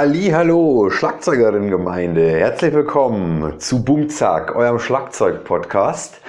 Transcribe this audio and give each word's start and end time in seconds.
Hallo, 0.00 0.90
Schlagzeugerin-Gemeinde. 0.90 2.30
Herzlich 2.38 2.72
willkommen 2.72 3.58
zu 3.58 3.84
Boomzack, 3.84 4.54
eurem 4.54 4.78
Schlagzeug-Podcast. 4.78 6.20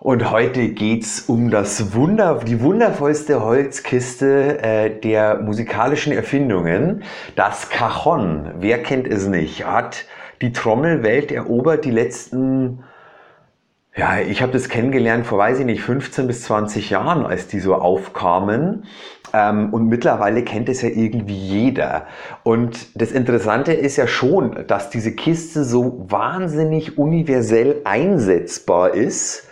Und 0.00 0.30
heute 0.30 0.68
geht's 0.70 1.20
um 1.20 1.50
das 1.50 1.92
Wunder, 1.92 2.40
die 2.42 2.62
wundervollste 2.62 3.42
Holzkiste 3.42 4.58
äh, 4.62 5.00
der 5.00 5.42
musikalischen 5.42 6.14
Erfindungen, 6.14 7.02
das 7.36 7.68
Cajon. 7.68 8.52
Wer 8.60 8.82
kennt 8.82 9.06
es 9.06 9.26
nicht? 9.26 9.66
Hat 9.66 10.06
die 10.40 10.54
Trommelwelt 10.54 11.30
erobert 11.30 11.84
die 11.84 11.90
letzten 11.90 12.84
ja, 13.96 14.18
ich 14.18 14.42
habe 14.42 14.50
das 14.50 14.68
kennengelernt 14.68 15.24
vor, 15.24 15.38
weiß 15.38 15.60
ich 15.60 15.66
nicht, 15.66 15.82
15 15.82 16.26
bis 16.26 16.42
20 16.44 16.90
Jahren, 16.90 17.24
als 17.24 17.46
die 17.46 17.60
so 17.60 17.76
aufkamen. 17.76 18.86
Ähm, 19.34 19.74
und 19.74 19.88
mittlerweile 19.88 20.44
kennt 20.44 20.68
es 20.68 20.80
ja 20.82 20.88
irgendwie 20.88 21.36
jeder. 21.36 22.06
Und 22.44 23.00
das 23.00 23.10
Interessante 23.10 23.72
ist 23.72 23.96
ja 23.96 24.06
schon, 24.06 24.64
dass 24.68 24.90
diese 24.90 25.10
Kiste 25.10 25.64
so 25.64 26.06
wahnsinnig 26.08 26.96
universell 26.98 27.80
einsetzbar 27.82 28.94
ist. 28.94 29.48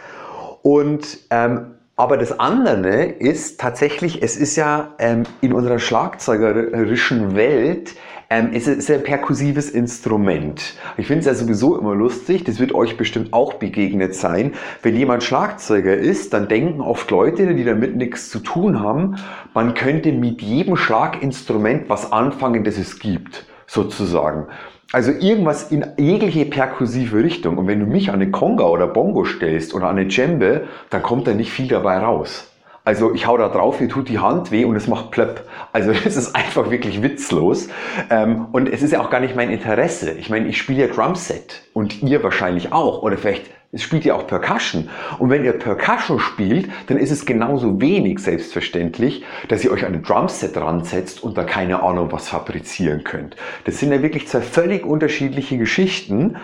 Und 0.62 1.18
ähm, 1.30 1.74
aber 2.02 2.16
das 2.16 2.40
andere 2.40 3.04
ist 3.04 3.60
tatsächlich, 3.60 4.24
es 4.24 4.36
ist 4.36 4.56
ja 4.56 4.96
ähm, 4.98 5.22
in 5.40 5.52
unserer 5.52 5.78
schlagzeugerischen 5.78 7.36
Welt 7.36 7.94
ähm, 8.28 8.50
es 8.52 8.66
ist 8.66 8.90
ein 8.90 9.04
perkussives 9.04 9.70
Instrument. 9.70 10.74
Ich 10.96 11.06
finde 11.06 11.20
es 11.20 11.26
ja 11.26 11.34
sowieso 11.34 11.78
immer 11.78 11.94
lustig, 11.94 12.42
das 12.42 12.58
wird 12.58 12.74
euch 12.74 12.96
bestimmt 12.96 13.32
auch 13.32 13.52
begegnet 13.54 14.16
sein. 14.16 14.54
Wenn 14.82 14.96
jemand 14.96 15.22
Schlagzeuger 15.22 15.94
ist, 15.94 16.32
dann 16.32 16.48
denken 16.48 16.80
oft 16.80 17.08
Leute, 17.12 17.54
die 17.54 17.62
damit 17.62 17.94
nichts 17.94 18.30
zu 18.30 18.40
tun 18.40 18.80
haben, 18.80 19.18
man 19.54 19.74
könnte 19.74 20.10
mit 20.10 20.42
jedem 20.42 20.74
Schlaginstrument 20.74 21.88
was 21.88 22.10
anfangen, 22.10 22.64
das 22.64 22.78
es 22.78 22.98
gibt, 22.98 23.46
sozusagen. 23.68 24.48
Also 24.92 25.10
irgendwas 25.10 25.72
in 25.72 25.86
jegliche 25.96 26.44
perkussive 26.44 27.24
Richtung. 27.24 27.56
Und 27.56 27.66
wenn 27.66 27.80
du 27.80 27.86
mich 27.86 28.10
an 28.10 28.16
eine 28.16 28.30
Conga 28.30 28.64
oder 28.64 28.86
Bongo 28.86 29.24
stellst 29.24 29.72
oder 29.72 29.88
an 29.88 29.96
eine 29.96 30.06
Djembe, 30.06 30.68
dann 30.90 31.02
kommt 31.02 31.26
da 31.26 31.32
nicht 31.32 31.50
viel 31.50 31.66
dabei 31.66 31.98
raus. 31.98 32.50
Also 32.84 33.14
ich 33.14 33.26
hau 33.26 33.38
da 33.38 33.48
drauf, 33.48 33.80
mir 33.80 33.88
tut 33.88 34.08
die 34.08 34.18
Hand 34.18 34.50
weh 34.50 34.64
und 34.64 34.76
es 34.76 34.88
macht 34.88 35.10
plöpp. 35.10 35.48
Also 35.72 35.92
das 36.04 36.16
ist 36.16 36.36
einfach 36.36 36.70
wirklich 36.70 37.02
witzlos. 37.02 37.68
Ähm, 38.10 38.46
und 38.52 38.68
es 38.68 38.82
ist 38.82 38.92
ja 38.92 39.00
auch 39.00 39.08
gar 39.08 39.20
nicht 39.20 39.34
mein 39.34 39.50
Interesse. 39.50 40.12
Ich 40.12 40.28
meine, 40.28 40.46
ich 40.48 40.58
spiele 40.58 40.86
ja 40.86 40.92
Drumset 40.92 41.62
und 41.72 42.02
ihr 42.02 42.22
wahrscheinlich 42.22 42.72
auch. 42.72 43.02
Oder 43.02 43.16
vielleicht 43.16 43.50
es 43.74 43.82
spielt 43.82 44.04
ja 44.04 44.14
auch 44.14 44.26
Percussion. 44.26 44.90
Und 45.18 45.30
wenn 45.30 45.46
ihr 45.46 45.54
Percussion 45.54 46.20
spielt, 46.20 46.68
dann 46.88 46.98
ist 46.98 47.10
es 47.10 47.24
genauso 47.24 47.80
wenig 47.80 48.18
selbstverständlich, 48.18 49.24
dass 49.48 49.64
ihr 49.64 49.72
euch 49.72 49.86
an 49.86 49.94
ein 49.94 50.02
Drumset 50.02 50.54
ransetzt 50.58 51.24
und 51.24 51.38
da 51.38 51.44
keine 51.44 51.82
Ahnung 51.82 52.12
was 52.12 52.28
fabrizieren 52.28 53.02
könnt. 53.02 53.34
Das 53.64 53.78
sind 53.78 53.90
ja 53.90 54.02
wirklich 54.02 54.28
zwei 54.28 54.42
völlig 54.42 54.84
unterschiedliche 54.84 55.56
Geschichten. 55.56 56.36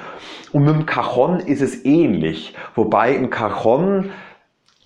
Und 0.52 0.64
mit 0.64 0.74
dem 0.74 0.86
Cajon 0.86 1.40
ist 1.40 1.60
es 1.60 1.84
ähnlich. 1.84 2.54
Wobei 2.74 3.14
ein 3.18 3.28
Cajon 3.28 4.10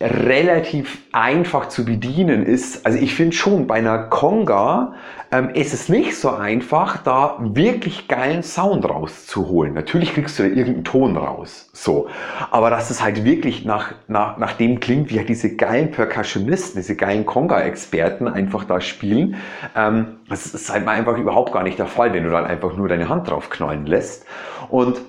relativ 0.03 0.99
einfach 1.13 1.69
zu 1.69 1.85
bedienen 1.85 2.45
ist. 2.45 2.85
Also 2.85 2.99
ich 2.99 3.15
finde 3.15 3.37
schon, 3.37 3.67
bei 3.67 3.77
einer 3.77 3.99
Conga 3.99 4.95
ähm, 5.31 5.51
ist 5.51 5.73
es 5.73 5.89
nicht 5.89 6.17
so 6.17 6.31
einfach, 6.31 6.99
da 6.99 7.37
wirklich 7.41 8.09
geilen 8.09 8.43
Sound 8.43 8.85
rauszuholen. 8.85 9.75
Natürlich 9.75 10.13
kriegst 10.13 10.39
du 10.39 10.43
da 10.43 10.49
irgendeinen 10.49 10.85
Ton 10.85 11.17
raus, 11.17 11.71
so. 11.73 12.09
Aber 12.51 12.71
dass 12.71 12.91
es 12.91 13.03
halt 13.03 13.25
wirklich 13.25 13.65
nach, 13.65 13.93
nach, 14.09 14.37
nach 14.39 14.53
dem 14.55 14.81
klingt, 14.81 15.11
wie 15.11 15.19
halt 15.19 15.29
diese 15.29 15.55
geilen 15.57 15.91
Percussionisten, 15.91 16.81
diese 16.81 16.97
geilen 16.97 17.25
Conga-Experten 17.25 18.27
einfach 18.27 18.65
da 18.65 18.81
spielen, 18.81 19.37
ähm, 19.77 20.17
das 20.29 20.47
ist 20.47 20.73
halt 20.73 20.87
einfach 20.89 21.17
überhaupt 21.17 21.53
gar 21.53 21.63
nicht 21.63 21.79
der 21.79 21.87
Fall, 21.87 22.13
wenn 22.13 22.25
du 22.25 22.31
dann 22.31 22.45
einfach 22.45 22.77
nur 22.77 22.89
deine 22.89 23.09
Hand 23.09 23.31
drauf 23.31 23.51
knallen 23.51 23.87
lässt. 23.87 24.27
Und 24.69 25.01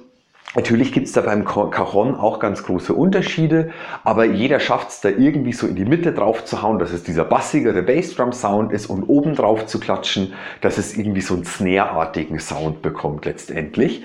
Natürlich 0.56 0.92
gibt 0.92 1.08
es 1.08 1.14
da 1.14 1.22
beim 1.22 1.46
Cajon 1.46 2.16
auch 2.16 2.38
ganz 2.40 2.64
große 2.64 2.94
Unterschiede, 2.94 3.72
aber 4.04 4.26
jeder 4.26 4.60
schafft 4.60 4.90
es 4.90 5.02
da 5.02 5.10
irgendwie 5.10 5.52
so 5.52 5.66
in 5.66 5.76
die 5.76 5.86
Mitte 5.86 6.12
drauf 6.12 6.46
zu 6.46 6.62
hauen, 6.62 6.78
dass 6.78 6.92
es 6.92 7.04
dieser 7.04 7.26
bassigere 7.26 7.82
Bassdrum-Sound 7.82 8.72
ist 8.72 8.86
und 8.86 9.04
oben 9.04 9.34
drauf 9.36 9.66
zu 9.66 9.80
klatschen, 9.80 10.34
dass 10.62 10.78
es 10.78 10.96
irgendwie 10.96 11.22
so 11.22 11.34
einen 11.34 11.46
Snare-artigen 11.46 12.40
Sound 12.40 12.84
bekommt 12.84 13.26
letztendlich. 13.26 14.04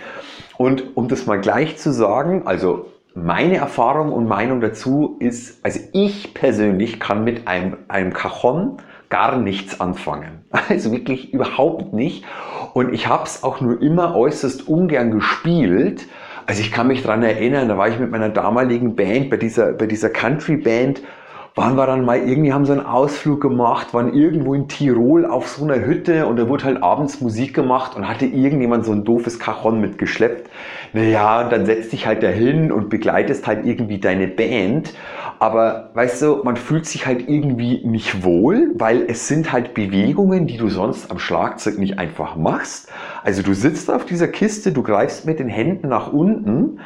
Und 0.57 0.97
um 0.97 1.09
das 1.09 1.27
mal 1.27 1.39
gleich 1.39 1.77
zu 1.77 1.93
sagen, 1.93 2.47
also 2.47 2.87
meine 3.15 3.57
Erfahrung 3.57 4.13
und 4.13 4.27
Meinung 4.27 4.61
dazu 4.63 5.17
ist, 5.19 5.63
also 5.65 5.81
ich 5.93 6.33
persönlich 6.33 6.99
kann 6.99 7.25
mit 7.25 7.47
einem, 7.47 7.77
einem 7.89 8.15
Cajon 8.15 8.79
gar 9.11 9.39
nichts 9.39 9.81
anfangen. 9.81 10.45
Also 10.71 10.93
wirklich 10.93 11.33
überhaupt 11.35 11.93
nicht. 11.93 12.25
Und 12.73 12.95
ich 12.95 13.07
habe 13.07 13.25
es 13.25 13.43
auch 13.43 13.61
nur 13.61 13.83
immer 13.83 14.17
äußerst 14.17 14.67
ungern 14.67 15.11
gespielt, 15.11 16.07
also 16.49 16.63
ich 16.63 16.73
kann 16.73 16.89
mich 16.89 17.03
dran 17.03 17.23
erinnern, 17.23 17.69
da 17.69 17.77
war 17.77 17.89
ich 17.89 17.99
mit 17.99 18.11
meiner 18.11 18.31
damaligen 18.31 18.97
Band, 18.97 19.29
bei 19.29 19.37
dieser, 19.37 19.75
bei 19.75 19.87
dieser 19.87 20.09
Country-Band, 20.09 21.03
waren 21.55 21.77
wir 21.77 21.87
dann 21.87 22.07
mal 22.07 22.17
irgendwie, 22.27 22.55
haben 22.55 22.65
so 22.65 22.73
einen 22.73 22.87
Ausflug 22.87 23.43
gemacht, 23.43 23.93
waren 23.93 24.15
irgendwo 24.15 24.55
in 24.55 24.67
Tirol 24.67 25.27
auf 25.27 25.47
so 25.49 25.65
einer 25.65 25.85
Hütte 25.85 26.27
und 26.27 26.37
da 26.39 26.49
wurde 26.49 26.65
halt 26.65 26.83
abends 26.83 27.21
Musik 27.21 27.53
gemacht 27.53 27.97
und 27.97 28.09
hatte 28.09 28.25
irgendjemand 28.25 28.87
so 28.87 28.93
ein 28.93 29.05
doofes 29.05 29.39
Cajon 29.39 29.79
mitgeschleppt. 29.79 30.49
Naja, 30.95 31.43
und 31.43 31.53
dann 31.53 31.67
setzt 31.67 31.93
dich 31.93 32.07
halt 32.07 32.23
dahin 32.23 32.73
und 32.73 32.89
begleitest 32.89 33.47
halt 33.47 33.67
irgendwie 33.67 33.99
deine 33.99 34.27
Band. 34.27 34.95
Aber 35.41 35.91
weißt 35.95 36.23
du, 36.23 36.41
man 36.43 36.57
fühlt 36.57 36.87
sich 36.87 37.07
halt 37.07 37.29
irgendwie 37.29 37.87
nicht 37.87 38.25
wohl, 38.25 38.73
weil 38.75 39.05
es 39.09 39.29
sind 39.29 39.53
halt 39.53 39.73
Bewegungen, 39.73 40.47
die 40.47 40.57
du 40.57 40.69
sonst 40.69 41.11
am 41.11 41.19
Schlagzeug 41.19 41.79
nicht 41.79 41.99
einfach 41.99 42.35
machst. 42.35 42.91
Also 43.23 43.43
du 43.43 43.55
sitzt 43.55 43.91
auf 43.91 44.05
dieser 44.05 44.29
Kiste, 44.29 44.73
du 44.73 44.83
greifst 44.83 45.27
mit 45.27 45.39
den 45.39 45.49
Händen 45.49 45.89
nach 45.89 46.13
unten 46.13 46.81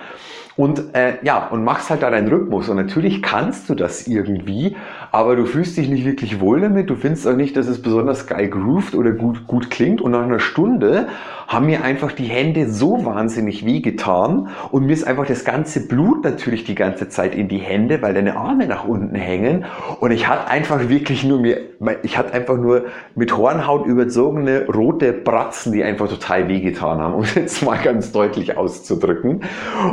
und 0.57 0.95
äh, 0.95 1.15
ja, 1.23 1.49
und 1.49 1.65
machst 1.65 1.91
halt 1.91 2.03
da 2.03 2.11
deinen 2.11 2.29
Rhythmus. 2.29 2.69
Und 2.69 2.77
natürlich 2.77 3.23
kannst 3.23 3.69
du 3.69 3.75
das 3.75 4.07
irgendwie, 4.07 4.77
aber 5.11 5.37
du 5.37 5.47
fühlst 5.47 5.77
dich 5.77 5.89
nicht 5.89 6.05
wirklich 6.05 6.41
wohl 6.41 6.61
damit. 6.61 6.91
Du 6.91 6.97
findest 6.97 7.27
auch 7.27 7.37
nicht, 7.37 7.57
dass 7.57 7.67
es 7.67 7.81
besonders 7.81 8.27
geil 8.27 8.49
grooved 8.49 8.95
oder 8.95 9.13
gut, 9.13 9.47
gut 9.47 9.71
klingt. 9.71 10.01
Und 10.01 10.13
nach 10.13 10.23
einer 10.23 10.41
Stunde 10.41 11.09
haben 11.53 11.67
mir 11.67 11.85
einfach 11.85 12.13
die 12.13 12.25
Hände 12.25 12.71
so 12.71 13.05
wahnsinnig 13.05 13.67
wehgetan 13.67 14.49
und 14.71 14.87
mir 14.87 14.93
ist 14.93 15.07
einfach 15.07 15.27
das 15.27 15.45
ganze 15.45 15.87
Blut 15.87 16.25
natürlich 16.25 16.65
die 16.65 16.75
ganze 16.75 17.11
Zeit 17.11 17.35
in 17.35 17.49
die 17.49 17.59
Hände, 17.59 18.01
weil 18.01 18.15
deine 18.15 18.37
Arme 18.37 18.67
nach 18.67 18.87
unten 18.87 19.15
hängen. 19.15 19.67
Und 20.01 20.13
ich 20.13 20.29
hatte 20.29 20.49
einfach 20.49 20.89
wirklich 20.89 21.25
nur 21.25 21.41
mir, 21.41 21.61
ich 22.03 22.17
hatte 22.17 22.33
einfach 22.33 22.57
nur 22.57 22.87
mit 23.15 23.37
Hornhaut 23.37 23.87
überzogene 23.87 24.67
rote 24.67 25.13
Bratzen, 25.13 25.73
die 25.73 25.85
einfach 25.85 26.09
total 26.09 26.49
wehgetan 26.49 27.01
haben, 27.01 27.15
um 27.15 27.23
es 27.23 27.35
jetzt 27.35 27.63
mal 27.63 27.79
ganz 27.79 28.13
deutlich 28.13 28.57
auszudrücken. 28.57 29.43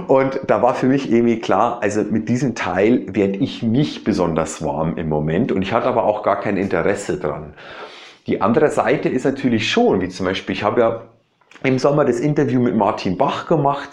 Und 0.08 0.40
da 0.48 0.59
war 0.62 0.76
für 0.76 0.88
mich 0.88 1.12
irgendwie 1.12 1.40
klar, 1.40 1.80
also 1.82 2.02
mit 2.04 2.30
diesem 2.30 2.56
Teil 2.56 3.06
werde 3.14 3.38
ich 3.38 3.64
nicht 3.64 4.04
besonders 4.04 4.64
warm 4.64 4.98
im 4.98 5.10
Moment 5.10 5.52
und 5.52 5.62
ich 5.62 5.74
hatte 5.74 5.88
aber 5.88 6.04
auch 6.04 6.24
gar 6.24 6.40
kein 6.40 6.58
Interesse 6.58 7.20
dran. 7.20 7.54
Die 8.28 8.42
andere 8.42 8.70
Seite 8.70 9.10
ist 9.10 9.26
natürlich 9.26 9.70
schon, 9.72 10.02
wie 10.02 10.10
zum 10.10 10.26
Beispiel, 10.26 10.54
ich 10.54 10.64
habe 10.64 10.82
ja 10.82 11.02
im 11.64 11.80
Sommer 11.80 12.06
das 12.06 12.20
Interview 12.20 12.62
mit 12.62 12.76
Martin 12.76 13.18
Bach 13.18 13.48
gemacht 13.48 13.90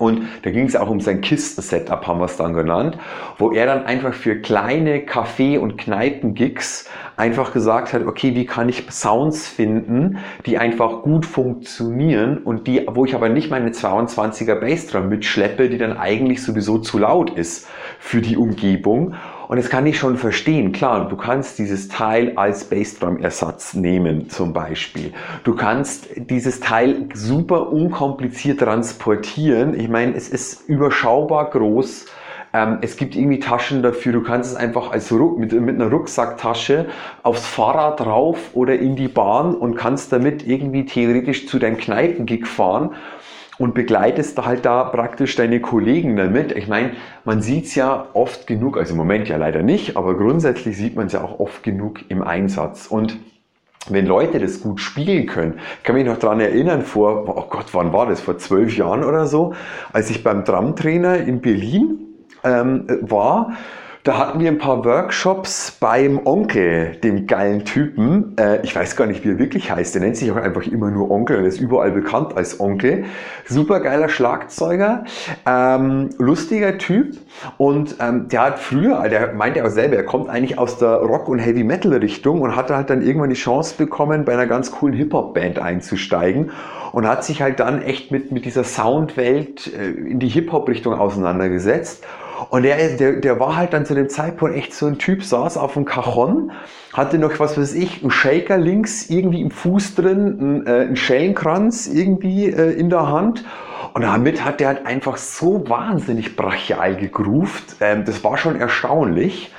und 0.00 0.22
da 0.42 0.50
ging 0.50 0.64
es 0.64 0.76
auch 0.76 0.88
um 0.88 0.98
sein 0.98 1.20
Kisten-Setup, 1.20 2.06
haben 2.06 2.20
wir 2.20 2.24
es 2.24 2.38
dann 2.38 2.54
genannt, 2.54 2.96
wo 3.36 3.52
er 3.52 3.66
dann 3.66 3.84
einfach 3.84 4.14
für 4.14 4.36
kleine 4.36 5.00
Café- 5.00 5.58
und 5.58 5.76
Kneipen-Gigs 5.76 6.88
einfach 7.18 7.52
gesagt 7.52 7.92
hat, 7.92 8.06
okay, 8.06 8.34
wie 8.34 8.46
kann 8.46 8.70
ich 8.70 8.86
Sounds 8.90 9.46
finden, 9.46 10.16
die 10.46 10.56
einfach 10.56 11.02
gut 11.02 11.26
funktionieren 11.26 12.38
und 12.38 12.66
die, 12.66 12.86
wo 12.90 13.04
ich 13.04 13.14
aber 13.14 13.28
nicht 13.28 13.50
meine 13.50 13.72
22er 13.72 14.54
Bassdrum 14.54 15.10
mitschleppe, 15.10 15.68
die 15.68 15.76
dann 15.76 15.98
eigentlich 15.98 16.42
sowieso 16.42 16.78
zu 16.78 16.98
laut 16.98 17.36
ist 17.36 17.68
für 17.98 18.22
die 18.22 18.38
Umgebung. 18.38 19.14
Und 19.50 19.56
das 19.56 19.68
kann 19.68 19.84
ich 19.84 19.98
schon 19.98 20.16
verstehen. 20.16 20.70
Klar, 20.70 21.08
du 21.08 21.16
kannst 21.16 21.58
dieses 21.58 21.88
Teil 21.88 22.34
als 22.36 22.66
Bassdrum-Ersatz 22.66 23.74
nehmen 23.74 24.30
zum 24.30 24.52
Beispiel. 24.52 25.12
Du 25.42 25.56
kannst 25.56 26.06
dieses 26.14 26.60
Teil 26.60 27.08
super 27.14 27.72
unkompliziert 27.72 28.60
transportieren. 28.60 29.74
Ich 29.74 29.88
meine, 29.88 30.14
es 30.14 30.28
ist 30.28 30.68
überschaubar 30.68 31.50
groß. 31.50 32.06
Ähm, 32.52 32.78
es 32.82 32.96
gibt 32.96 33.16
irgendwie 33.16 33.40
Taschen 33.40 33.82
dafür. 33.82 34.12
Du 34.12 34.22
kannst 34.22 34.52
es 34.52 34.56
einfach 34.56 34.92
als 34.92 35.10
mit, 35.10 35.50
mit 35.52 35.74
einer 35.74 35.90
Rucksacktasche 35.90 36.86
aufs 37.24 37.44
Fahrrad 37.44 37.98
drauf 37.98 38.50
oder 38.52 38.78
in 38.78 38.94
die 38.94 39.08
Bahn 39.08 39.56
und 39.56 39.74
kannst 39.74 40.12
damit 40.12 40.46
irgendwie 40.46 40.86
theoretisch 40.86 41.48
zu 41.48 41.58
deinem 41.58 41.76
Kneipengig 41.76 42.46
fahren 42.46 42.94
und 43.60 43.74
begleitest 43.74 44.38
halt 44.42 44.64
da 44.64 44.84
praktisch 44.84 45.36
deine 45.36 45.60
Kollegen 45.60 46.16
damit. 46.16 46.50
Ich 46.52 46.66
meine, 46.66 46.92
man 47.26 47.42
sieht 47.42 47.66
es 47.66 47.74
ja 47.74 48.06
oft 48.14 48.46
genug, 48.46 48.78
also 48.78 48.92
im 48.92 48.96
Moment 48.96 49.28
ja 49.28 49.36
leider 49.36 49.62
nicht, 49.62 49.98
aber 49.98 50.16
grundsätzlich 50.16 50.78
sieht 50.78 50.96
man 50.96 51.08
es 51.08 51.12
ja 51.12 51.22
auch 51.22 51.38
oft 51.40 51.62
genug 51.62 52.00
im 52.08 52.22
Einsatz. 52.22 52.86
Und 52.86 53.18
wenn 53.90 54.06
Leute 54.06 54.38
das 54.38 54.62
gut 54.62 54.80
spielen 54.80 55.26
können, 55.26 55.58
kann 55.82 55.94
mich 55.94 56.06
noch 56.06 56.18
daran 56.18 56.40
erinnern, 56.40 56.80
vor, 56.80 57.28
oh 57.28 57.50
Gott, 57.50 57.66
wann 57.72 57.92
war 57.92 58.06
das? 58.06 58.22
Vor 58.22 58.38
zwölf 58.38 58.74
Jahren 58.78 59.04
oder 59.04 59.26
so, 59.26 59.52
als 59.92 60.08
ich 60.08 60.24
beim 60.24 60.44
Drumtrainer 60.44 61.18
in 61.18 61.42
Berlin 61.42 61.98
ähm, 62.42 62.86
war, 63.02 63.52
Da 64.02 64.16
hatten 64.16 64.40
wir 64.40 64.48
ein 64.48 64.56
paar 64.56 64.82
Workshops 64.86 65.72
beim 65.78 66.24
Onkel, 66.24 66.96
dem 67.04 67.26
geilen 67.26 67.66
Typen. 67.66 68.34
Äh, 68.38 68.62
ich 68.62 68.74
weiß 68.74 68.96
gar 68.96 69.06
nicht, 69.06 69.26
wie 69.26 69.32
er 69.32 69.38
wirklich 69.38 69.70
heißt. 69.70 69.94
Der 69.94 70.00
nennt 70.00 70.16
sich 70.16 70.32
auch 70.32 70.36
einfach 70.36 70.66
immer 70.66 70.90
nur 70.90 71.10
Onkel 71.10 71.36
und 71.36 71.44
ist 71.44 71.60
überall 71.60 71.90
bekannt 71.90 72.34
als 72.34 72.60
Onkel. 72.60 73.04
Super 73.44 73.80
geiler 73.80 74.08
Schlagzeuger, 74.08 75.04
ähm, 75.46 76.08
lustiger 76.16 76.78
Typ. 76.78 77.18
Und 77.58 77.96
ähm, 78.00 78.28
der 78.28 78.40
hat 78.40 78.58
früher, 78.58 79.06
der 79.10 79.34
meinte 79.34 79.62
auch 79.66 79.68
selber, 79.68 79.96
er 79.96 80.04
kommt 80.04 80.30
eigentlich 80.30 80.58
aus 80.58 80.78
der 80.78 80.94
Rock- 80.94 81.28
und 81.28 81.38
Heavy-Metal-Richtung 81.38 82.40
und 82.40 82.56
hatte 82.56 82.76
halt 82.76 82.88
dann 82.88 83.02
irgendwann 83.02 83.28
die 83.28 83.36
Chance 83.36 83.74
bekommen, 83.76 84.24
bei 84.24 84.32
einer 84.32 84.46
ganz 84.46 84.70
coolen 84.70 84.94
Hip-Hop-Band 84.94 85.58
einzusteigen 85.58 86.52
und 86.92 87.06
hat 87.06 87.22
sich 87.22 87.42
halt 87.42 87.60
dann 87.60 87.82
echt 87.82 88.10
mit, 88.10 88.32
mit 88.32 88.46
dieser 88.46 88.64
Soundwelt 88.64 89.70
äh, 89.74 89.90
in 89.90 90.20
die 90.20 90.28
Hip-Hop-Richtung 90.28 90.94
auseinandergesetzt 90.94 92.02
und 92.48 92.62
der, 92.62 92.96
der, 92.96 93.12
der 93.20 93.38
war 93.38 93.56
halt 93.56 93.72
dann 93.72 93.84
zu 93.84 93.94
dem 93.94 94.08
Zeitpunkt 94.08 94.56
echt 94.56 94.72
so 94.72 94.86
ein 94.86 94.98
Typ, 94.98 95.22
saß 95.22 95.56
auf 95.56 95.74
dem 95.74 95.84
Cajon, 95.84 96.52
hatte 96.92 97.18
noch, 97.18 97.38
was 97.38 97.58
weiß 97.58 97.74
ich, 97.74 98.02
einen 98.02 98.10
Shaker 98.10 98.56
links 98.56 99.10
irgendwie 99.10 99.42
im 99.42 99.50
Fuß 99.50 99.94
drin, 99.94 100.38
einen, 100.40 100.66
äh, 100.66 100.70
einen 100.70 100.96
Schellenkranz 100.96 101.86
irgendwie 101.86 102.46
äh, 102.46 102.72
in 102.72 102.88
der 102.90 103.08
Hand. 103.08 103.44
Und 103.92 104.02
damit 104.02 104.44
hat 104.44 104.60
der 104.60 104.68
halt 104.68 104.86
einfach 104.86 105.16
so 105.16 105.68
wahnsinnig 105.68 106.36
brachial 106.36 106.96
gegruft. 106.96 107.76
Ähm, 107.80 108.04
das 108.04 108.22
war 108.24 108.36
schon 108.36 108.58
erstaunlich. 108.60 109.52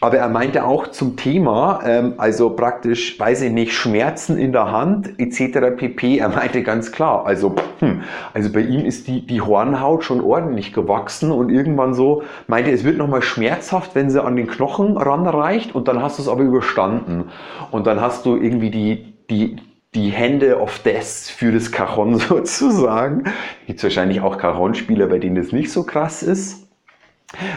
Aber 0.00 0.18
er 0.18 0.28
meinte 0.28 0.64
auch 0.64 0.88
zum 0.88 1.16
Thema, 1.16 1.80
ähm, 1.84 2.14
also 2.18 2.50
praktisch, 2.50 3.18
weiß 3.18 3.42
ich 3.42 3.52
nicht, 3.52 3.72
Schmerzen 3.72 4.36
in 4.36 4.52
der 4.52 4.70
Hand 4.70 5.18
etc. 5.18 5.76
pp. 5.76 6.18
Er 6.18 6.28
meinte 6.28 6.62
ganz 6.62 6.92
klar, 6.92 7.24
also, 7.26 7.54
hm, 7.78 8.02
also 8.34 8.52
bei 8.52 8.60
ihm 8.60 8.84
ist 8.84 9.08
die, 9.08 9.26
die 9.26 9.40
Hornhaut 9.40 10.04
schon 10.04 10.20
ordentlich 10.20 10.72
gewachsen 10.72 11.30
und 11.30 11.50
irgendwann 11.50 11.94
so 11.94 12.22
meinte, 12.46 12.70
es 12.70 12.84
wird 12.84 12.98
nochmal 12.98 13.22
schmerzhaft, 13.22 13.94
wenn 13.94 14.10
sie 14.10 14.22
an 14.22 14.36
den 14.36 14.46
Knochen 14.46 14.96
ranreicht 14.96 15.74
und 15.74 15.88
dann 15.88 16.02
hast 16.02 16.18
du 16.18 16.22
es 16.22 16.28
aber 16.28 16.42
überstanden. 16.42 17.30
Und 17.70 17.86
dann 17.86 18.00
hast 18.00 18.26
du 18.26 18.36
irgendwie 18.36 18.70
die, 18.70 19.14
die, 19.30 19.56
die 19.94 20.10
Hände 20.10 20.60
of 20.60 20.78
Death 20.80 21.32
für 21.34 21.52
das 21.52 21.72
Cajon 21.72 22.18
sozusagen. 22.18 23.24
Gibt 23.66 23.82
wahrscheinlich 23.82 24.20
auch 24.20 24.36
Cajon-Spieler, 24.36 25.06
bei 25.06 25.18
denen 25.18 25.36
das 25.36 25.52
nicht 25.52 25.72
so 25.72 25.84
krass 25.84 26.22
ist. 26.22 26.65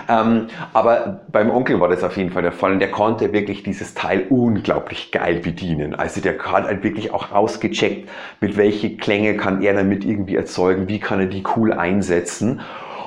Ähm, 0.07 0.47
aber 0.73 1.21
beim 1.31 1.51
Onkel 1.51 1.79
war 1.79 1.89
das 1.89 2.03
auf 2.03 2.17
jeden 2.17 2.31
Fall 2.31 2.41
der 2.41 2.51
Fall 2.51 2.73
und 2.73 2.79
der 2.79 2.91
konnte 2.91 3.31
wirklich 3.33 3.63
dieses 3.63 3.93
Teil 3.93 4.25
unglaublich 4.29 5.11
geil 5.11 5.39
bedienen. 5.39 5.95
Also 5.95 6.21
der 6.21 6.39
hat 6.39 6.65
halt 6.65 6.83
wirklich 6.83 7.11
auch 7.13 7.31
ausgecheckt, 7.31 8.09
mit 8.41 8.57
welche 8.57 8.97
Klänge 8.97 9.37
kann 9.37 9.61
er 9.61 9.73
damit 9.73 10.03
irgendwie 10.05 10.35
erzeugen, 10.35 10.87
wie 10.87 10.99
kann 10.99 11.19
er 11.19 11.27
die 11.27 11.43
cool 11.55 11.71
einsetzen. 11.71 12.61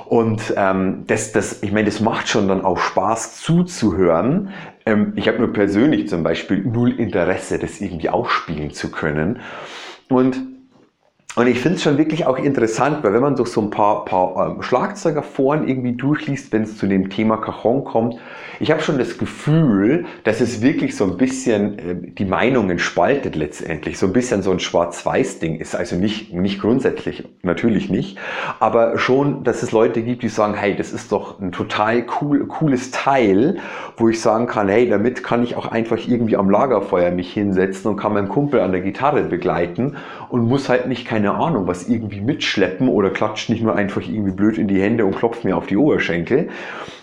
Und 0.05 0.53
ähm, 0.57 1.03
das, 1.07 1.31
das, 1.31 1.63
ich 1.63 1.71
meine, 1.71 1.85
das 1.85 1.99
macht 1.99 2.29
schon 2.29 2.47
dann 2.47 2.63
auch 2.63 2.77
Spaß 2.77 3.41
zuzuhören. 3.41 4.49
Ähm, 4.85 5.13
ich 5.15 5.27
habe 5.27 5.39
nur 5.39 5.51
persönlich 5.51 6.07
zum 6.07 6.23
Beispiel 6.23 6.63
null 6.63 6.91
Interesse, 6.91 7.57
das 7.57 7.81
irgendwie 7.81 8.09
ausspielen 8.09 8.71
zu 8.71 8.91
können. 8.91 9.39
Und 10.09 10.37
und 11.35 11.47
ich 11.47 11.59
finde 11.59 11.77
es 11.77 11.83
schon 11.83 11.97
wirklich 11.97 12.27
auch 12.27 12.37
interessant, 12.37 13.03
weil 13.03 13.13
wenn 13.13 13.21
man 13.21 13.35
durch 13.35 13.49
so 13.49 13.59
ein 13.61 13.71
paar, 13.71 14.05
paar 14.05 14.51
ähm, 14.51 14.61
Schlagzeugerforen 14.61 15.67
irgendwie 15.67 15.93
durchliest, 15.93 16.51
wenn 16.51 16.61
es 16.61 16.77
zu 16.77 16.85
dem 16.85 17.09
Thema 17.09 17.37
Cajon 17.37 17.83
kommt, 17.83 18.17
ich 18.59 18.69
habe 18.69 18.81
schon 18.81 18.99
das 18.99 19.17
Gefühl, 19.17 20.05
dass 20.25 20.41
es 20.41 20.61
wirklich 20.61 20.95
so 20.95 21.05
ein 21.05 21.17
bisschen 21.17 21.79
äh, 21.79 21.95
die 21.95 22.25
Meinungen 22.25 22.77
spaltet 22.77 23.35
letztendlich, 23.35 23.97
so 23.97 24.05
ein 24.05 24.13
bisschen 24.13 24.43
so 24.43 24.51
ein 24.51 24.59
Schwarz-Weiß-Ding 24.59 25.59
ist. 25.59 25.75
Also 25.75 25.95
nicht, 25.95 26.33
nicht 26.33 26.61
grundsätzlich, 26.61 27.27
natürlich 27.41 27.89
nicht, 27.89 28.19
aber 28.59 28.99
schon, 28.99 29.43
dass 29.43 29.63
es 29.63 29.71
Leute 29.71 30.03
gibt, 30.03 30.21
die 30.21 30.29
sagen, 30.29 30.53
hey, 30.53 30.75
das 30.75 30.93
ist 30.93 31.11
doch 31.11 31.39
ein 31.39 31.51
total 31.51 32.05
cool, 32.21 32.45
cooles 32.45 32.91
Teil, 32.91 33.57
wo 33.97 34.07
ich 34.07 34.21
sagen 34.21 34.45
kann, 34.45 34.69
hey, 34.69 34.87
damit 34.87 35.23
kann 35.23 35.43
ich 35.43 35.55
auch 35.55 35.65
einfach 35.65 35.97
irgendwie 36.07 36.37
am 36.37 36.51
Lagerfeuer 36.51 37.09
mich 37.09 37.33
hinsetzen 37.33 37.89
und 37.89 37.97
kann 37.97 38.13
meinen 38.13 38.29
Kumpel 38.29 38.59
an 38.59 38.71
der 38.71 38.81
Gitarre 38.81 39.23
begleiten 39.23 39.97
und 40.33 40.47
muss 40.47 40.67
halt 40.67 40.87
nicht 40.87 41.05
kein 41.05 41.13
keine 41.13 41.35
Ahnung, 41.35 41.67
was 41.67 41.87
irgendwie 41.87 42.19
mitschleppen 42.19 42.87
oder 42.87 43.11
klatscht 43.11 43.51
nicht 43.51 43.61
nur 43.61 43.75
einfach 43.75 44.01
irgendwie 44.01 44.31
blöd 44.31 44.57
in 44.57 44.67
die 44.67 44.81
Hände 44.81 45.05
und 45.05 45.15
klopft 45.15 45.45
mir 45.45 45.55
auf 45.55 45.67
die 45.67 45.77
Oberschenkel, 45.77 46.49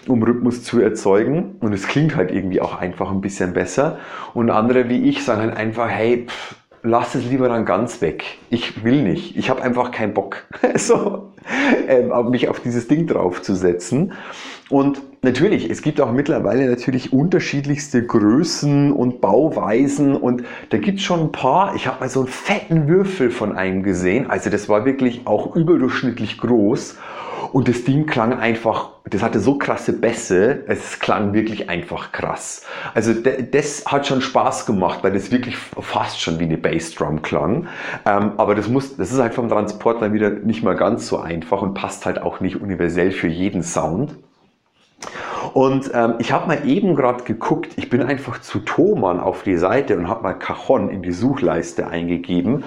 um 0.09 0.21
Rhythmus 0.21 0.65
zu 0.65 0.81
erzeugen. 0.81 1.55
Und 1.61 1.73
es 1.73 1.87
klingt 1.87 2.17
halt 2.17 2.33
irgendwie 2.33 2.61
auch 2.61 2.81
einfach 2.81 3.09
ein 3.09 3.21
bisschen 3.21 3.53
besser. 3.53 3.99
Und 4.35 4.51
andere 4.51 4.89
wie 4.89 5.09
ich 5.09 5.23
sagen 5.23 5.43
halt 5.43 5.57
einfach, 5.57 5.89
hey, 5.89 6.27
pff, 6.27 6.57
lass 6.83 7.15
es 7.15 7.25
lieber 7.25 7.49
dann 7.49 7.65
ganz 7.65 8.03
weg. 8.03 8.25
Ich 8.51 8.83
will 8.83 9.01
nicht. 9.01 9.37
Ich 9.37 9.49
habe 9.49 9.63
einfach 9.63 9.93
keinen 9.93 10.13
Bock, 10.13 10.49
so, 10.75 11.33
ähm, 11.87 12.13
mich 12.31 12.49
auf 12.49 12.59
dieses 12.59 12.89
Ding 12.89 13.07
draufzusetzen. 13.07 14.13
Und 14.71 15.03
natürlich, 15.23 15.69
es 15.69 15.83
gibt 15.83 16.01
auch 16.01 16.13
mittlerweile 16.13 16.71
natürlich 16.71 17.13
unterschiedlichste 17.13 18.07
Größen 18.07 18.93
und 18.93 19.21
Bauweisen 19.21 20.15
und 20.15 20.45
da 20.71 20.79
gibt 20.79 20.99
es 20.99 21.05
schon 21.05 21.21
ein 21.21 21.33
paar. 21.33 21.75
Ich 21.75 21.89
habe 21.89 22.01
mal 22.01 22.09
so 22.09 22.21
einen 22.21 22.29
fetten 22.29 22.87
Würfel 22.87 23.31
von 23.31 23.57
einem 23.57 23.83
gesehen. 23.83 24.31
Also 24.31 24.49
das 24.49 24.69
war 24.69 24.85
wirklich 24.85 25.23
auch 25.27 25.57
überdurchschnittlich 25.57 26.39
groß. 26.39 26.97
Und 27.53 27.67
das 27.67 27.83
Ding 27.83 28.07
klang 28.07 28.35
einfach, 28.35 28.91
das 29.09 29.25
hatte 29.25 29.41
so 29.41 29.59
krasse 29.59 29.93
Bässe, 29.93 30.63
es 30.69 31.01
klang 31.01 31.33
wirklich 31.33 31.69
einfach 31.69 32.13
krass. 32.13 32.65
Also 32.95 33.13
das 33.13 33.87
hat 33.87 34.07
schon 34.07 34.21
Spaß 34.21 34.67
gemacht, 34.67 35.01
weil 35.03 35.13
das 35.13 35.33
wirklich 35.33 35.57
fast 35.57 36.21
schon 36.21 36.39
wie 36.39 36.45
eine 36.45 36.59
Bassdrum 36.59 37.23
klang. 37.23 37.67
Ähm, 38.07 38.33
aber 38.37 38.55
das 38.55 38.69
muss, 38.69 38.97
das 38.97 39.11
ist 39.11 39.19
halt 39.19 39.35
vom 39.35 39.49
Transport 39.49 40.01
dann 40.01 40.13
wieder 40.13 40.31
nicht 40.31 40.63
mal 40.63 40.77
ganz 40.77 41.09
so 41.09 41.19
einfach 41.19 41.61
und 41.61 41.75
passt 41.75 42.07
halt 42.07 42.23
auch 42.23 42.39
nicht 42.39 42.61
universell 42.61 43.11
für 43.11 43.27
jeden 43.27 43.65
Sound. 43.65 44.15
Und 45.55 45.91
ähm, 45.95 46.15
ich 46.19 46.33
habe 46.33 46.47
mal 46.47 46.69
eben 46.69 46.95
gerade 46.95 47.25
geguckt, 47.25 47.73
ich 47.77 47.89
bin 47.89 48.03
einfach 48.03 48.41
zu 48.41 48.61
Thomann 48.61 49.21
auf 49.21 49.43
die 49.43 49.57
Seite 49.57 49.97
und 49.97 50.09
habe 50.09 50.23
mal 50.23 50.35
Cajon 50.35 50.91
in 50.91 51.03
die 51.03 51.13
Suchleiste 51.13 51.87
eingegeben. 51.87 52.65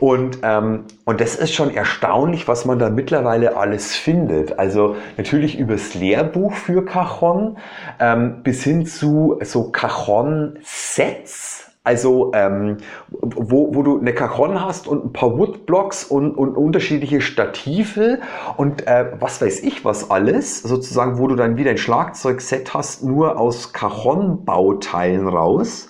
Und, 0.00 0.38
ähm, 0.42 0.84
und 1.04 1.20
das 1.20 1.36
ist 1.36 1.54
schon 1.54 1.74
erstaunlich, 1.74 2.48
was 2.48 2.64
man 2.64 2.78
da 2.78 2.90
mittlerweile 2.90 3.56
alles 3.56 3.96
findet. 3.96 4.58
Also 4.58 4.96
natürlich 5.16 5.58
übers 5.58 5.94
Lehrbuch 5.94 6.52
für 6.52 6.84
Cajon 6.84 7.56
ähm, 7.98 8.42
bis 8.42 8.62
hin 8.62 8.86
zu 8.86 9.38
so 9.42 9.70
Cajon-Sets 9.70 11.72
also 11.86 12.32
ähm, 12.34 12.78
wo, 13.10 13.72
wo 13.72 13.82
du 13.84 14.00
eine 14.00 14.12
Cajon 14.12 14.60
hast 14.60 14.88
und 14.88 15.04
ein 15.04 15.12
paar 15.12 15.38
Woodblocks 15.38 16.02
und, 16.02 16.32
und 16.36 16.56
unterschiedliche 16.56 17.20
Stative 17.20 18.18
und 18.56 18.88
äh, 18.88 19.12
was 19.20 19.40
weiß 19.40 19.62
ich 19.62 19.84
was 19.84 20.10
alles, 20.10 20.62
sozusagen, 20.62 21.18
wo 21.18 21.28
du 21.28 21.36
dann 21.36 21.56
wieder 21.56 21.70
ein 21.70 21.78
Schlagzeugset 21.78 22.74
hast, 22.74 23.04
nur 23.04 23.38
aus 23.38 23.72
Cajon-Bauteilen 23.72 25.28
raus. 25.28 25.88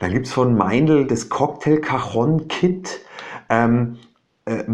Dann 0.00 0.10
gibt's 0.10 0.32
von 0.32 0.56
Meindl 0.56 1.06
das 1.06 1.28
Cocktail 1.28 1.78
Cajon 1.78 2.48
Kit. 2.48 3.00
Ähm, 3.48 3.98
äh, 4.46 4.64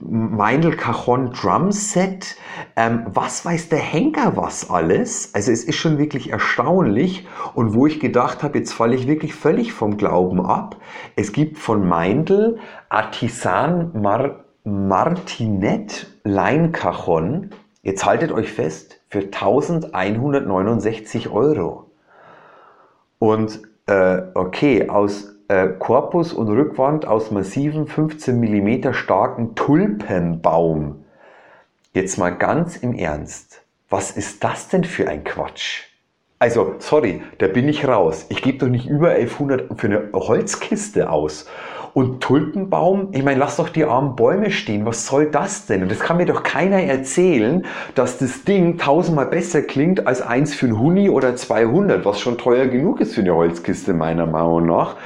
Meindl 0.00 0.76
Cajon 0.76 1.32
Drum 1.32 1.72
Set. 1.72 2.36
Ähm, 2.76 3.06
was 3.06 3.44
weiß 3.44 3.68
der 3.68 3.78
Henker 3.78 4.36
was 4.36 4.70
alles? 4.70 5.34
Also 5.34 5.50
es 5.50 5.64
ist 5.64 5.76
schon 5.76 5.98
wirklich 5.98 6.30
erstaunlich. 6.30 7.26
Und 7.54 7.74
wo 7.74 7.86
ich 7.86 8.00
gedacht 8.00 8.42
habe, 8.42 8.58
jetzt 8.58 8.72
falle 8.72 8.94
ich 8.94 9.06
wirklich 9.06 9.34
völlig 9.34 9.72
vom 9.72 9.96
Glauben 9.96 10.44
ab. 10.44 10.76
Es 11.16 11.32
gibt 11.32 11.58
von 11.58 11.88
Meindl 11.88 12.58
Artisan 12.88 14.00
Mar 14.00 14.44
Martinet 14.64 16.06
Line 16.24 16.70
Cajon. 16.70 17.50
Jetzt 17.82 18.06
haltet 18.06 18.30
euch 18.30 18.52
fest, 18.52 19.00
für 19.08 19.20
1169 19.20 21.30
Euro. 21.30 21.90
Und 23.18 23.60
äh, 23.86 24.22
okay, 24.34 24.88
aus 24.88 25.31
Korpus 25.78 26.32
und 26.32 26.48
Rückwand 26.48 27.06
aus 27.06 27.30
massiven 27.30 27.86
15 27.86 28.38
mm 28.38 28.92
starken 28.92 29.54
Tulpenbaum. 29.54 31.04
Jetzt 31.92 32.16
mal 32.18 32.30
ganz 32.30 32.76
im 32.76 32.94
Ernst. 32.94 33.62
Was 33.90 34.12
ist 34.12 34.42
das 34.44 34.68
denn 34.68 34.84
für 34.84 35.08
ein 35.08 35.24
Quatsch? 35.24 35.84
Also, 36.38 36.74
sorry, 36.78 37.22
da 37.38 37.46
bin 37.46 37.68
ich 37.68 37.86
raus. 37.86 38.26
Ich 38.28 38.42
gebe 38.42 38.58
doch 38.58 38.68
nicht 38.68 38.86
über 38.88 39.10
1100 39.10 39.78
für 39.78 39.86
eine 39.86 40.08
Holzkiste 40.12 41.10
aus. 41.10 41.46
Und 41.94 42.22
Tulpenbaum, 42.22 43.08
ich 43.12 43.22
meine, 43.22 43.38
lass 43.38 43.56
doch 43.56 43.68
die 43.68 43.84
armen 43.84 44.16
Bäume 44.16 44.50
stehen. 44.50 44.86
Was 44.86 45.06
soll 45.06 45.26
das 45.26 45.66
denn? 45.66 45.82
Und 45.82 45.90
das 45.90 46.00
kann 46.00 46.16
mir 46.16 46.24
doch 46.24 46.42
keiner 46.42 46.82
erzählen, 46.82 47.66
dass 47.94 48.16
das 48.16 48.44
Ding 48.44 48.78
tausendmal 48.78 49.26
besser 49.26 49.60
klingt 49.60 50.06
als 50.06 50.22
eins 50.22 50.54
für 50.54 50.66
ein 50.66 50.78
Huni 50.78 51.10
oder 51.10 51.36
200, 51.36 52.04
was 52.06 52.20
schon 52.20 52.38
teuer 52.38 52.66
genug 52.66 53.00
ist 53.00 53.14
für 53.14 53.20
eine 53.20 53.34
Holzkiste 53.34 53.92
meiner 53.92 54.24
Meinung 54.24 54.66
nach. 54.66 54.96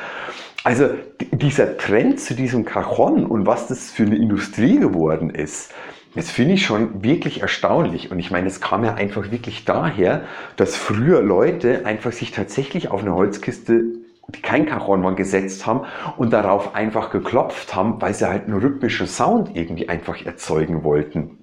Also 0.62 0.90
dieser 1.32 1.76
Trend 1.76 2.20
zu 2.20 2.34
diesem 2.34 2.64
Cajon 2.64 3.26
und 3.26 3.46
was 3.46 3.66
das 3.66 3.90
für 3.90 4.04
eine 4.04 4.16
Industrie 4.16 4.78
geworden 4.78 5.30
ist, 5.30 5.72
das 6.14 6.30
finde 6.30 6.54
ich 6.54 6.64
schon 6.64 7.04
wirklich 7.04 7.42
erstaunlich. 7.42 8.10
Und 8.10 8.18
ich 8.18 8.30
meine, 8.30 8.46
es 8.46 8.60
kam 8.60 8.84
ja 8.84 8.94
einfach 8.94 9.30
wirklich 9.30 9.64
daher, 9.64 10.22
dass 10.56 10.74
früher 10.74 11.20
Leute 11.20 11.84
einfach 11.84 12.12
sich 12.12 12.32
tatsächlich 12.32 12.90
auf 12.90 13.02
eine 13.02 13.14
Holzkiste, 13.14 13.84
die 14.28 14.42
kein 14.42 14.66
Cajon 14.66 15.02
war, 15.02 15.14
gesetzt 15.14 15.66
haben 15.66 15.83
und 16.16 16.33
darauf 16.33 16.75
einfach 16.75 17.11
geklopft 17.11 17.75
haben, 17.75 18.00
weil 18.00 18.14
sie 18.14 18.28
halt 18.28 18.45
einen 18.45 18.59
rhythmischen 18.59 19.06
Sound 19.06 19.56
irgendwie 19.56 19.88
einfach 19.88 20.25
erzeugen 20.25 20.83
wollten. 20.85 21.38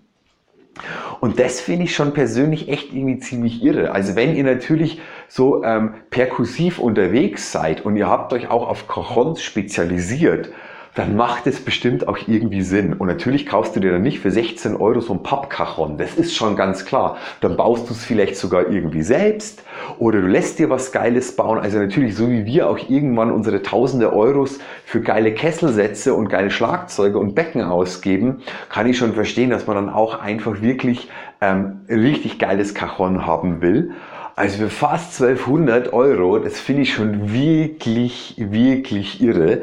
Und 1.20 1.40
das 1.40 1.62
finde 1.62 1.86
ich 1.86 1.96
schon 1.96 2.13
persönlich 2.13 2.68
echt 2.68 2.92
irgendwie 2.94 3.20
ziemlich 3.20 3.63
irre. 3.63 3.92
Also 3.92 4.16
wenn 4.16 4.36
ihr 4.36 4.44
natürlich 4.44 5.00
so 5.28 5.63
ähm, 5.63 5.94
perkussiv 6.10 6.80
unterwegs 6.80 7.52
seid 7.52 7.86
und 7.86 7.96
ihr 7.96 8.10
habt 8.10 8.34
euch 8.34 8.50
auch 8.50 8.68
auf 8.68 8.88
Cajons 8.88 9.42
spezialisiert, 9.42 10.50
dann 10.96 11.16
macht 11.16 11.48
es 11.48 11.60
bestimmt 11.60 12.08
auch 12.08 12.18
irgendwie 12.28 12.62
Sinn. 12.62 12.94
Und 12.94 13.08
natürlich 13.08 13.46
kaufst 13.46 13.75
du 13.75 13.80
dir 13.80 13.92
dann 13.92 14.04
nicht 14.04 14.20
für 14.20 14.32
16 14.32 14.75
Euro 14.75 15.00
so 15.00 15.13
ein 15.13 15.24
Pappkachon. 15.24 15.98
Das 15.98 16.16
ist 16.16 16.36
schon 16.36 16.56
ganz 16.56 16.86
klar. 16.86 17.18
Dann 17.42 17.58
baust 17.58 17.90
du 17.90 17.94
es 17.94 18.04
vielleicht 18.04 18.36
sogar 18.36 18.70
irgendwie 18.70 19.02
selbst 19.02 19.63
oder 20.00 20.22
du 20.22 20.28
lässt 20.28 20.60
dir 20.60 20.70
was 20.70 20.92
Geiles 20.92 21.36
bauen. 21.36 21.60
Also 21.60 21.80
natürlich, 21.80 22.16
so 22.16 22.30
wie 22.30 22.46
wir 22.46 22.70
auch 22.70 22.78
irgendwann 22.90 23.32
unsere 23.32 23.62
tausende 23.62 24.13
Euros 24.13 24.60
für 24.86 25.02
geile 25.02 25.34
Kesselsätze 25.34 26.13
und 26.13 26.30
geile 26.30 26.52
Schlagzeuge 26.52 27.18
und 27.18 27.36
Becken 27.36 27.62
ausgeben, 27.63 28.42
kann 28.70 28.88
ich 28.88 28.98
schon 28.98 29.13
verstehen, 29.13 29.50
dass 29.50 29.68
man 29.68 29.75
dann 29.75 29.90
auch 29.90 30.20
einfach 30.20 30.62
wirklich 30.62 31.10
ähm, 31.42 31.82
richtig 31.90 32.40
geiles 32.40 32.74
Cajon 32.74 33.25
haben 33.25 33.62
will. 33.62 33.92
Also 34.36 34.58
für 34.58 34.70
fast 34.70 35.22
1200 35.22 35.94
Euro, 35.94 36.40
das 36.40 36.60
finde 36.60 36.84
ich 36.84 36.94
schon 36.94 37.32
wirklich, 37.32 38.36
wirklich 38.38 39.22
irre. 39.22 39.62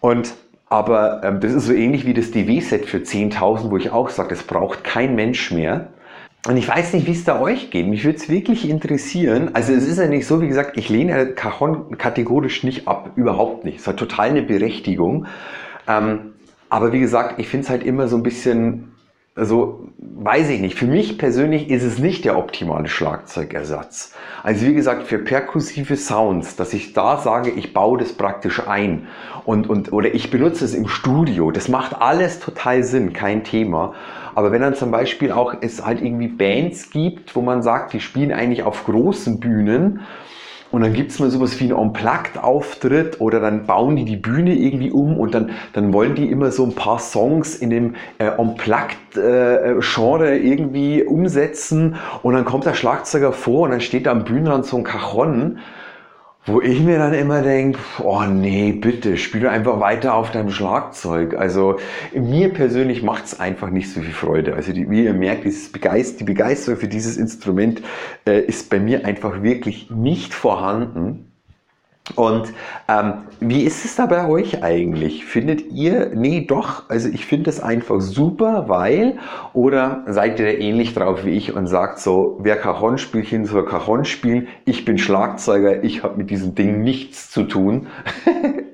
Und 0.00 0.34
aber 0.68 1.20
ähm, 1.22 1.40
das 1.40 1.52
ist 1.52 1.66
so 1.66 1.72
ähnlich 1.72 2.06
wie 2.06 2.14
das 2.14 2.32
DW-Set 2.32 2.86
für 2.86 2.98
10.000, 2.98 3.70
wo 3.70 3.76
ich 3.76 3.90
auch 3.90 4.08
sage, 4.08 4.30
das 4.30 4.42
braucht 4.42 4.82
kein 4.82 5.14
Mensch 5.14 5.52
mehr. 5.52 5.88
Und 6.46 6.56
ich 6.56 6.68
weiß 6.68 6.92
nicht, 6.92 7.06
wie 7.06 7.12
es 7.12 7.24
da 7.24 7.40
euch 7.40 7.70
geht. 7.70 7.88
Mich 7.88 8.04
würde 8.04 8.18
es 8.18 8.28
wirklich 8.28 8.68
interessieren. 8.68 9.50
Also 9.54 9.72
es 9.72 9.86
ist 9.86 9.98
ja 9.98 10.06
nicht 10.06 10.26
so, 10.26 10.40
wie 10.40 10.48
gesagt, 10.48 10.76
ich 10.76 10.88
lehne 10.88 11.32
Cajon 11.32 11.98
kategorisch 11.98 12.62
nicht 12.62 12.86
ab. 12.86 13.12
Überhaupt 13.16 13.64
nicht. 13.64 13.80
Es 13.80 13.86
hat 13.86 13.96
total 13.96 14.30
eine 14.30 14.42
Berechtigung. 14.42 15.26
Ähm, 15.88 16.34
aber 16.68 16.92
wie 16.92 17.00
gesagt, 17.00 17.40
ich 17.40 17.48
finde 17.48 17.64
es 17.64 17.70
halt 17.70 17.82
immer 17.84 18.06
so 18.08 18.16
ein 18.16 18.22
bisschen 18.22 18.95
also 19.36 19.86
weiß 19.98 20.48
ich 20.48 20.60
nicht. 20.60 20.78
Für 20.78 20.86
mich 20.86 21.18
persönlich 21.18 21.68
ist 21.68 21.82
es 21.82 21.98
nicht 21.98 22.24
der 22.24 22.38
optimale 22.38 22.88
Schlagzeugersatz. 22.88 24.14
Also 24.42 24.66
wie 24.66 24.72
gesagt, 24.72 25.02
für 25.02 25.18
perkussive 25.18 25.96
Sounds, 25.96 26.56
dass 26.56 26.72
ich 26.72 26.94
da 26.94 27.18
sage, 27.18 27.50
ich 27.50 27.74
baue 27.74 27.98
das 27.98 28.14
praktisch 28.14 28.66
ein 28.66 29.08
und, 29.44 29.68
und 29.68 29.92
oder 29.92 30.14
ich 30.14 30.30
benutze 30.30 30.64
es 30.64 30.74
im 30.74 30.88
Studio. 30.88 31.50
Das 31.50 31.68
macht 31.68 32.00
alles 32.00 32.40
total 32.40 32.82
Sinn, 32.82 33.12
kein 33.12 33.44
Thema. 33.44 33.92
Aber 34.34 34.52
wenn 34.52 34.62
dann 34.62 34.74
zum 34.74 34.90
Beispiel 34.90 35.32
auch 35.32 35.54
es 35.60 35.84
halt 35.84 36.00
irgendwie 36.00 36.28
Bands 36.28 36.90
gibt, 36.90 37.36
wo 37.36 37.42
man 37.42 37.62
sagt, 37.62 37.92
die 37.92 38.00
spielen 38.00 38.32
eigentlich 38.32 38.62
auf 38.62 38.84
großen 38.86 39.38
Bühnen 39.38 40.00
und 40.76 40.82
dann 40.82 40.92
gibt 40.92 41.10
es 41.10 41.18
mal 41.18 41.30
sowas 41.30 41.58
wie 41.58 41.64
einen 41.64 41.72
Unplugged-Auftritt 41.72 43.22
oder 43.22 43.40
dann 43.40 43.64
bauen 43.64 43.96
die 43.96 44.04
die 44.04 44.18
Bühne 44.18 44.54
irgendwie 44.54 44.90
um 44.90 45.16
und 45.16 45.34
dann, 45.34 45.52
dann 45.72 45.94
wollen 45.94 46.14
die 46.14 46.30
immer 46.30 46.50
so 46.50 46.64
ein 46.64 46.74
paar 46.74 46.98
Songs 46.98 47.54
in 47.54 47.70
dem 47.70 47.94
äh, 48.18 48.28
Unplugged-Genre 48.28 50.32
äh, 50.32 50.36
irgendwie 50.36 51.02
umsetzen. 51.02 51.96
Und 52.22 52.34
dann 52.34 52.44
kommt 52.44 52.66
der 52.66 52.74
Schlagzeuger 52.74 53.32
vor 53.32 53.62
und 53.62 53.70
dann 53.70 53.80
steht 53.80 54.04
da 54.04 54.10
am 54.10 54.24
Bühnenrand 54.24 54.66
so 54.66 54.76
ein 54.76 54.84
Cajon 54.84 55.60
wo 56.46 56.60
ich 56.60 56.80
mir 56.80 56.98
dann 56.98 57.12
immer 57.12 57.42
denke, 57.42 57.80
oh 58.02 58.22
nee, 58.22 58.70
bitte, 58.70 59.16
spiel 59.16 59.48
einfach 59.48 59.80
weiter 59.80 60.14
auf 60.14 60.30
deinem 60.30 60.50
Schlagzeug. 60.50 61.34
Also 61.34 61.78
mir 62.14 62.52
persönlich 62.52 63.02
macht 63.02 63.24
es 63.24 63.40
einfach 63.40 63.70
nicht 63.70 63.90
so 63.92 64.00
viel 64.00 64.12
Freude. 64.12 64.54
Also 64.54 64.72
die, 64.72 64.88
wie 64.88 65.04
ihr 65.04 65.12
merkt, 65.12 65.44
dieses 65.44 65.72
Begeist 65.72 66.20
die 66.20 66.24
Begeisterung 66.24 66.78
für 66.78 66.88
dieses 66.88 67.16
Instrument 67.16 67.82
äh, 68.26 68.40
ist 68.40 68.70
bei 68.70 68.78
mir 68.78 69.04
einfach 69.04 69.42
wirklich 69.42 69.90
nicht 69.90 70.34
vorhanden. 70.34 71.25
Und 72.14 72.52
ähm, 72.88 73.24
wie 73.40 73.64
ist 73.64 73.84
es 73.84 73.96
da 73.96 74.06
bei 74.06 74.28
euch 74.28 74.62
eigentlich? 74.62 75.24
Findet 75.24 75.72
ihr, 75.72 76.12
nee, 76.14 76.46
doch, 76.46 76.88
also 76.88 77.08
ich 77.08 77.26
finde 77.26 77.50
es 77.50 77.60
einfach 77.60 78.00
super, 78.00 78.68
weil, 78.68 79.18
oder 79.52 80.04
seid 80.06 80.38
ihr 80.38 80.46
da 80.46 80.52
ähnlich 80.52 80.94
drauf 80.94 81.24
wie 81.24 81.30
ich 81.30 81.54
und 81.54 81.66
sagt 81.66 81.98
so, 81.98 82.38
wer 82.40 82.56
Cajon-Spielchen 82.56 83.44
soll 83.44 83.64
Cajon 83.64 84.04
spielen, 84.04 84.48
ich 84.64 84.84
bin 84.84 84.98
Schlagzeuger, 84.98 85.82
ich 85.82 86.04
habe 86.04 86.16
mit 86.16 86.30
diesem 86.30 86.54
Ding 86.54 86.82
nichts 86.82 87.30
zu 87.30 87.42
tun. 87.42 87.88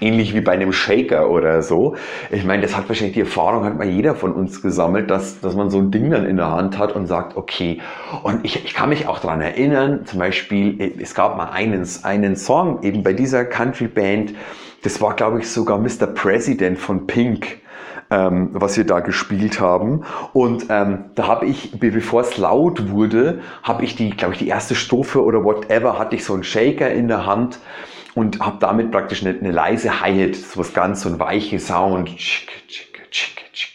Ähnlich 0.00 0.34
wie 0.34 0.42
bei 0.42 0.52
einem 0.52 0.72
Shaker 0.72 1.30
oder 1.30 1.62
so. 1.62 1.96
Ich 2.30 2.44
meine, 2.44 2.62
das 2.62 2.76
hat 2.76 2.88
wahrscheinlich 2.88 3.14
die 3.14 3.20
Erfahrung, 3.20 3.64
hat 3.64 3.78
mal 3.78 3.88
jeder 3.88 4.14
von 4.14 4.32
uns 4.32 4.60
gesammelt, 4.60 5.10
dass, 5.10 5.40
dass 5.40 5.56
man 5.56 5.70
so 5.70 5.78
ein 5.78 5.90
Ding 5.90 6.10
dann 6.10 6.26
in 6.26 6.36
der 6.36 6.50
Hand 6.50 6.78
hat 6.78 6.94
und 6.94 7.06
sagt, 7.06 7.36
okay. 7.36 7.80
Und 8.22 8.44
ich, 8.44 8.64
ich 8.64 8.74
kann 8.74 8.90
mich 8.90 9.08
auch 9.08 9.18
daran 9.18 9.40
erinnern, 9.40 10.04
zum 10.04 10.18
Beispiel, 10.18 10.94
es 11.00 11.14
gab 11.14 11.38
mal 11.38 11.50
einen, 11.50 11.88
einen 12.02 12.36
Song 12.36 12.82
eben 12.82 13.02
bei 13.02 13.14
dieser 13.14 13.46
Country 13.46 13.88
Band, 13.88 14.34
das 14.82 15.00
war 15.00 15.16
glaube 15.16 15.40
ich 15.40 15.50
sogar 15.50 15.78
Mr. 15.78 16.06
President 16.06 16.78
von 16.78 17.06
Pink. 17.06 17.60
Ähm, 18.08 18.50
was 18.52 18.76
wir 18.76 18.86
da 18.86 19.00
gespielt 19.00 19.58
haben. 19.58 20.04
Und 20.32 20.66
ähm, 20.68 21.06
da 21.16 21.26
habe 21.26 21.46
ich, 21.46 21.72
bevor 21.80 22.20
es 22.20 22.36
laut 22.36 22.88
wurde, 22.88 23.40
habe 23.64 23.82
ich 23.82 23.96
die, 23.96 24.10
glaube 24.10 24.34
ich, 24.34 24.38
die 24.38 24.46
erste 24.46 24.76
Strophe 24.76 25.24
oder 25.24 25.42
whatever, 25.42 25.98
hatte 25.98 26.14
ich 26.14 26.24
so 26.24 26.34
einen 26.34 26.44
Shaker 26.44 26.88
in 26.88 27.08
der 27.08 27.26
Hand 27.26 27.58
und 28.16 28.40
habe 28.40 28.56
damit 28.58 28.90
praktisch 28.90 29.24
eine, 29.24 29.38
eine 29.38 29.52
leise 29.52 30.00
Hi-Hat, 30.00 30.34
so 30.34 30.58
was 30.58 30.74
ganz 30.74 31.02
so 31.02 31.10
ein 31.10 31.20
weiche 31.20 31.60
Sound, 31.60 32.10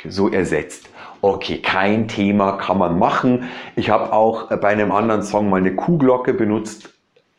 so 0.10 0.30
ersetzt. 0.30 0.90
Okay, 1.22 1.60
kein 1.60 2.08
Thema, 2.08 2.54
kann 2.54 2.80
man 2.80 2.98
machen. 2.98 3.44
Ich 3.76 3.92
habe 3.92 4.12
auch 4.12 4.50
bei 4.50 4.70
einem 4.70 4.92
anderen 4.92 5.22
Song 5.22 5.50
mal 5.50 5.58
eine 5.58 5.76
Kuhglocke 5.76 6.34
benutzt, 6.34 6.92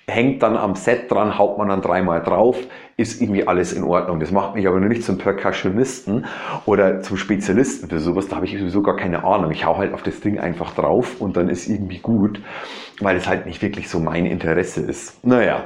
hängt 0.07 0.45
dann 0.45 0.57
am 0.57 0.77
Set 0.77 1.11
dran, 1.11 1.37
haut 1.39 1.59
man 1.59 1.69
dann 1.69 1.83
dreimal 1.83 2.23
drauf, 2.23 2.57
ist 2.97 3.21
irgendwie 3.21 3.49
alles 3.49 3.73
in 3.73 3.83
Ordnung. 3.83 4.21
Das 4.21 4.31
macht 4.31 4.55
mich 4.55 4.69
aber 4.69 4.79
nur 4.79 4.89
nicht 4.89 5.03
zum 5.03 5.19
Percussionisten 5.19 6.27
oder 6.67 7.01
zum 7.01 7.17
Spezialisten 7.17 7.89
für 7.89 7.99
sowas, 7.99 8.29
da 8.29 8.37
habe 8.37 8.47
ich 8.47 8.53
sowieso 8.53 8.83
gar 8.83 8.97
keine 8.97 9.25
Ahnung. 9.25 9.51
Ich 9.51 9.65
hau 9.65 9.77
halt 9.77 9.93
auf 9.93 10.05
das 10.05 10.21
Ding 10.21 10.39
einfach 10.39 10.73
drauf 10.75 11.21
und 11.21 11.37
dann 11.37 11.49
ist 11.49 11.69
irgendwie 11.69 11.99
gut, 11.99 12.41
weil 13.01 13.17
es 13.17 13.27
halt 13.27 13.47
nicht 13.47 13.61
wirklich 13.61 13.89
so 13.89 13.99
mein 13.99 14.27
Interesse 14.27 14.83
ist. 14.83 15.25
Naja, 15.25 15.65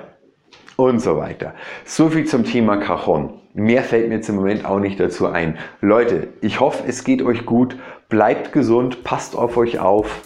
und 0.77 1.01
so 1.01 1.17
weiter. 1.17 1.55
So 1.85 2.09
viel 2.11 2.25
zum 2.27 2.45
Thema 2.45 2.77
Cajon. 2.77 3.35
Mehr 3.55 3.83
fällt 3.83 4.09
mir 4.09 4.17
jetzt 4.17 4.29
im 4.29 4.37
Moment 4.37 4.65
auch 4.67 4.79
nicht 4.79 5.01
dazu 5.01 5.27
ein. 5.27 5.59
Leute, 5.81 6.29
ich 6.43 6.61
hoffe, 6.61 6.85
es 6.87 7.05
geht 7.05 7.23
euch 7.23 7.47
gut. 7.47 7.77
Bleibt 8.09 8.53
gesund, 8.53 9.03
passt 9.03 9.35
auf 9.35 9.57
euch 9.57 9.79
auf. 9.79 10.23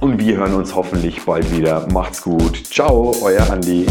Und 0.00 0.20
wir 0.20 0.36
hören 0.36 0.54
uns 0.54 0.74
hoffentlich 0.74 1.24
bald 1.24 1.54
wieder. 1.56 1.88
Macht's 1.92 2.22
gut. 2.22 2.64
Ciao, 2.66 3.14
euer 3.22 3.50
Andi. 3.50 3.86